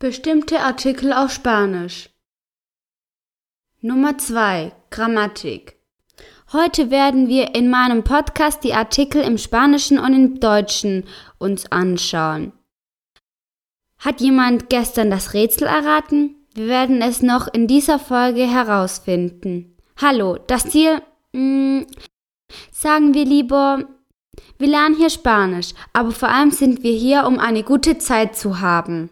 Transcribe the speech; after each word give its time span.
Bestimmte 0.00 0.60
Artikel 0.60 1.12
auf 1.12 1.32
Spanisch. 1.32 2.10
Nummer 3.80 4.16
2. 4.16 4.70
Grammatik. 4.90 5.74
Heute 6.52 6.92
werden 6.92 7.26
wir 7.26 7.56
in 7.56 7.68
meinem 7.68 8.04
Podcast 8.04 8.62
die 8.62 8.74
Artikel 8.74 9.20
im 9.22 9.38
Spanischen 9.38 9.98
und 9.98 10.14
im 10.14 10.38
Deutschen 10.38 11.02
uns 11.38 11.72
anschauen. 11.72 12.52
Hat 13.98 14.20
jemand 14.20 14.70
gestern 14.70 15.10
das 15.10 15.34
Rätsel 15.34 15.66
erraten? 15.66 16.36
Wir 16.54 16.68
werden 16.68 17.02
es 17.02 17.20
noch 17.20 17.52
in 17.52 17.66
dieser 17.66 17.98
Folge 17.98 18.48
herausfinden. 18.48 19.76
Hallo, 20.00 20.38
das 20.46 20.68
Ziel, 20.68 21.02
mh, 21.32 21.80
hm, 21.80 21.86
sagen 22.70 23.14
wir 23.14 23.24
lieber, 23.24 23.84
wir 24.58 24.68
lernen 24.68 24.94
hier 24.94 25.10
Spanisch, 25.10 25.70
aber 25.92 26.12
vor 26.12 26.28
allem 26.28 26.52
sind 26.52 26.84
wir 26.84 26.92
hier, 26.92 27.26
um 27.26 27.40
eine 27.40 27.64
gute 27.64 27.98
Zeit 27.98 28.36
zu 28.36 28.60
haben. 28.60 29.10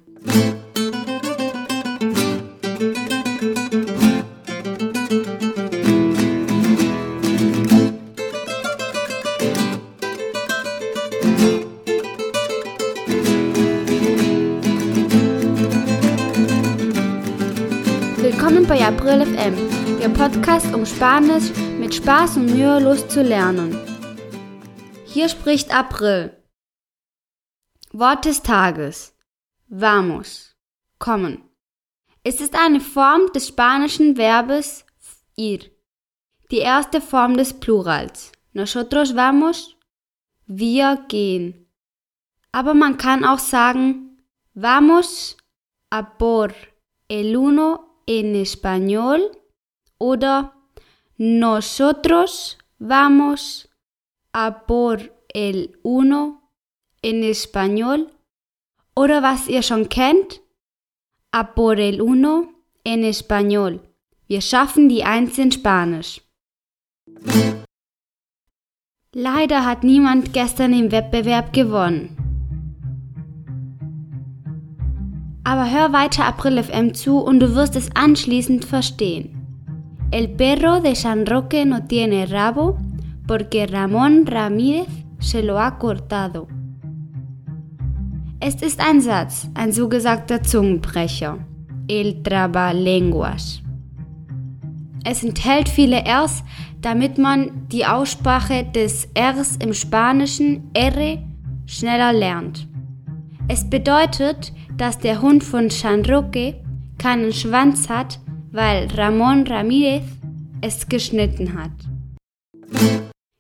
Willkommen 18.47 18.69
bei 18.69 18.87
April 18.87 19.27
FM, 19.27 20.01
Ihr 20.01 20.09
Podcast, 20.09 20.73
um 20.73 20.87
Spanisch 20.87 21.51
mit 21.81 21.93
Spaß 21.93 22.37
und 22.37 22.47
mühelos 22.47 23.09
zu 23.09 23.21
lernen. 23.21 23.77
Hier 25.05 25.29
spricht 25.29 25.75
April. 25.75 26.31
Wort 27.91 28.25
des 28.25 28.41
Tages. 28.43 29.17
Vamos. 29.67 30.55
Kommen. 31.01 31.43
Es 32.23 32.41
ist 32.41 32.55
eine 32.55 32.79
Form 32.79 33.33
des 33.35 33.49
spanischen 33.49 34.17
Verbes 34.17 34.87
ir. 35.35 35.63
Die 36.53 36.59
erste 36.59 37.01
Form 37.01 37.37
des 37.37 37.53
Plurals. 37.53 38.31
Nosotros 38.53 39.17
vamos. 39.17 39.77
Wir 40.47 41.05
gehen. 41.09 41.67
Aber 42.53 42.75
man 42.75 42.97
kann 42.97 43.25
auch 43.25 43.41
sagen, 43.41 44.23
vamos 44.55 45.37
a 45.91 46.03
por 46.03 46.55
el 47.09 47.37
uno 47.37 47.86
en 48.07 48.35
español 48.37 49.31
oder 49.99 50.53
nosotros 51.19 52.59
vamos 52.79 53.69
a 54.33 54.67
por 54.67 55.13
el 55.35 55.79
uno 55.83 56.53
en 57.03 57.25
español 57.25 58.13
oder 58.95 59.23
was 59.23 59.49
ihr 59.49 59.63
schon 59.63 59.89
kennt, 59.89 60.41
a 61.33 61.55
por 61.55 61.79
el 61.79 62.01
uno 62.01 62.55
en 62.85 63.05
español. 63.05 63.81
Wir 64.29 64.41
schaffen 64.41 64.89
die 64.89 65.05
Eins 65.05 65.39
in 65.39 65.53
Spanisch. 65.53 66.21
Leider 69.13 69.65
hat 69.65 69.85
niemand 69.85 70.33
gestern 70.33 70.73
im 70.73 70.91
Wettbewerb 70.91 71.53
gewonnen. 71.53 72.26
Aber 75.47 75.71
hör 75.71 75.93
weiter 75.93 76.25
April 76.25 76.61
FM 76.61 76.93
zu 76.93 77.19
und 77.19 77.39
du 77.39 77.55
wirst 77.55 77.77
es 77.77 77.89
anschließend 77.95 78.65
verstehen. 78.65 79.29
El 80.11 80.27
perro 80.27 80.81
de 80.81 80.97
San 80.97 81.25
Roque 81.25 81.65
no 81.65 81.87
tiene 81.87 82.29
rabo 82.29 82.77
porque 83.29 83.65
Ramón 83.67 84.27
Ramírez 84.27 84.89
se 85.21 85.43
lo 85.43 85.57
ha 85.61 85.79
cortado. 85.79 86.49
Es 88.41 88.57
ist 88.61 88.81
ein 88.81 89.01
Satz, 89.01 89.49
ein 89.55 89.71
so 89.71 89.89
gesagter 89.89 90.43
Zungenbrecher. 90.43 91.39
El 91.87 92.25
trabalenguas. 92.25 93.63
Es 95.05 95.23
enthält 95.23 95.69
viele 95.69 96.03
Rs, 96.03 96.43
damit 96.81 97.19
man 97.19 97.69
die 97.71 97.87
Aussprache 97.87 98.65
des 98.65 99.09
Rs 99.17 99.59
im 99.59 99.73
Spanischen 99.73 100.71
R 100.75 101.19
schneller 101.67 102.13
lernt. 102.13 102.67
Es 103.49 103.71
bedeutet, 103.71 104.53
dass 104.77 104.99
der 104.99 105.23
Hund 105.23 105.45
von 105.45 105.71
Roque 106.09 106.55
keinen 106.99 107.33
Schwanz 107.33 107.89
hat, 107.89 108.19
weil 108.51 108.89
Ramon 108.95 109.47
Ramirez 109.47 110.03
es 110.61 110.89
geschnitten 110.89 111.55
hat. 111.55 111.71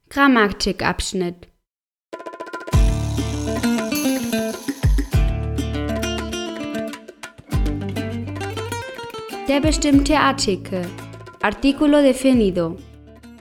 Grammatikabschnitt 0.08 1.48
Der 9.48 9.60
bestimmte 9.60 10.18
Artikel. 10.18 10.86
Artículo 11.42 12.02
definido. 12.02 12.76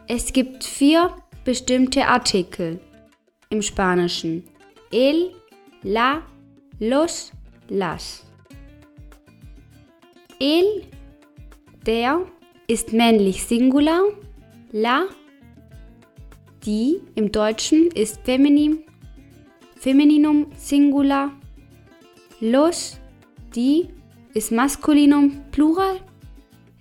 Es 0.07 0.31
gibt 0.33 0.63
vier 0.63 1.11
bestimmte 1.43 2.07
Artikel 2.07 2.79
im 3.49 3.61
Spanischen. 3.61 4.43
El, 4.91 5.31
la, 5.83 6.21
los, 6.79 7.31
las. 7.69 8.25
El, 10.39 10.65
der, 11.85 12.25
ist 12.67 12.93
männlich 12.93 13.43
Singular. 13.43 14.01
La, 14.71 15.05
die 16.65 16.99
im 17.15 17.31
Deutschen 17.31 17.87
ist 17.91 18.19
Feminim, 18.23 18.79
Femininum 19.79 20.47
Singular. 20.57 21.31
Los, 22.41 22.99
die 23.55 23.87
ist 24.33 24.51
Maskulinum 24.51 25.43
Plural. 25.51 26.01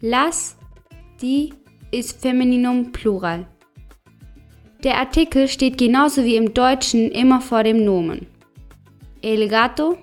Las, 0.00 0.56
die 1.20 1.52
ist 1.90 2.20
Femininum 2.20 2.90
Plural. 2.92 3.46
Der 4.82 4.98
Artikel 4.98 5.48
steht 5.48 5.78
genauso 5.78 6.24
wie 6.24 6.36
im 6.36 6.52
Deutschen 6.52 7.10
immer 7.10 7.40
vor 7.40 7.62
dem 7.62 7.84
Nomen. 7.84 8.26
El 9.26 9.48
gato, 9.48 9.96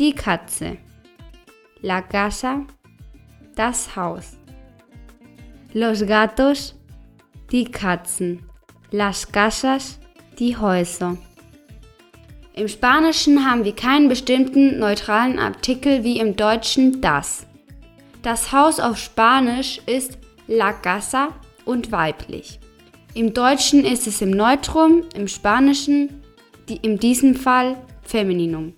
die 0.00 0.12
Katze. 0.12 0.78
La 1.80 2.02
casa, 2.02 2.66
das 3.54 3.94
Haus. 3.94 4.36
Los 5.72 6.04
gatos, 6.04 6.74
die 7.52 7.70
Katzen. 7.70 8.40
Las 8.90 9.30
casas, 9.30 10.00
die 10.40 10.56
Häuser. 10.56 11.16
Im 12.54 12.66
Spanischen 12.66 13.48
haben 13.48 13.62
wir 13.62 13.76
keinen 13.76 14.08
bestimmten 14.08 14.80
neutralen 14.80 15.38
Artikel 15.38 16.02
wie 16.02 16.18
im 16.18 16.34
Deutschen 16.34 17.00
das. 17.00 17.46
Das 18.22 18.50
Haus 18.50 18.80
auf 18.80 18.98
Spanisch 18.98 19.80
ist 19.86 20.18
la 20.48 20.72
casa 20.72 21.28
und 21.64 21.92
weiblich. 21.92 22.58
Im 23.14 23.34
Deutschen 23.34 23.84
ist 23.84 24.08
es 24.08 24.20
im 24.20 24.30
Neutrum, 24.30 25.04
im 25.14 25.28
Spanischen 25.28 26.24
die, 26.68 26.78
in 26.78 26.98
diesem 26.98 27.36
Fall 27.36 27.76
Femininum. 28.12 28.74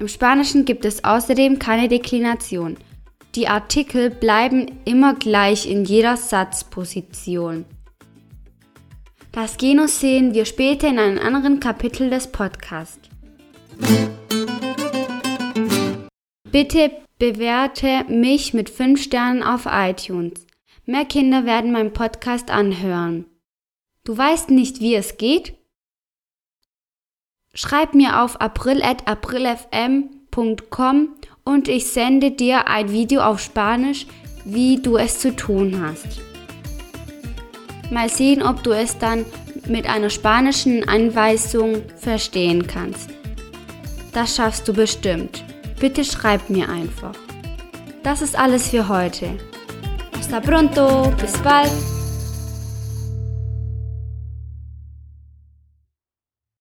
Im 0.00 0.08
Spanischen 0.08 0.64
gibt 0.64 0.84
es 0.84 1.04
außerdem 1.04 1.60
keine 1.60 1.86
Deklination. 1.86 2.76
Die 3.36 3.46
Artikel 3.46 4.10
bleiben 4.10 4.66
immer 4.84 5.14
gleich 5.14 5.70
in 5.70 5.84
jeder 5.84 6.16
Satzposition. 6.16 7.66
Das 9.30 9.56
Genus 9.58 10.00
sehen 10.00 10.34
wir 10.34 10.44
später 10.44 10.88
in 10.88 10.98
einem 10.98 11.18
anderen 11.18 11.60
Kapitel 11.60 12.10
des 12.10 12.32
Podcasts. 12.32 13.08
Bitte 16.50 16.90
bewerte 17.20 18.04
mich 18.08 18.54
mit 18.54 18.68
5 18.68 19.00
Sternen 19.00 19.44
auf 19.44 19.66
iTunes. 19.70 20.46
Mehr 20.84 21.04
Kinder 21.04 21.46
werden 21.46 21.70
meinen 21.70 21.92
Podcast 21.92 22.50
anhören. 22.50 23.26
Du 24.02 24.18
weißt 24.18 24.50
nicht, 24.50 24.80
wie 24.80 24.96
es 24.96 25.16
geht? 25.16 25.54
Schreib 27.54 27.94
mir 27.94 28.20
auf 28.20 28.38
april.aprilfm.com 28.40 31.08
und 31.44 31.68
ich 31.68 31.86
sende 31.86 32.32
dir 32.32 32.66
ein 32.66 32.90
Video 32.90 33.22
auf 33.22 33.38
Spanisch, 33.40 34.06
wie 34.44 34.82
du 34.82 34.96
es 34.96 35.20
zu 35.20 35.36
tun 35.36 35.80
hast. 35.80 36.20
Mal 37.90 38.08
sehen, 38.08 38.42
ob 38.42 38.64
du 38.64 38.72
es 38.72 38.98
dann 38.98 39.24
mit 39.68 39.88
einer 39.88 40.10
spanischen 40.10 40.88
Anweisung 40.88 41.76
verstehen 41.96 42.66
kannst. 42.66 43.10
Das 44.12 44.34
schaffst 44.34 44.66
du 44.66 44.72
bestimmt. 44.72 45.44
Bitte 45.78 46.04
schreib 46.04 46.50
mir 46.50 46.68
einfach. 46.68 47.14
Das 48.02 48.20
ist 48.20 48.36
alles 48.36 48.68
für 48.68 48.88
heute. 48.88 49.38
Hasta 50.16 50.40
pronto, 50.40 51.12
bis 51.20 51.38
bald. 51.38 51.70